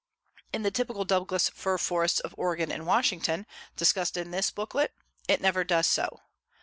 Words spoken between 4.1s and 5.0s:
in this booklet,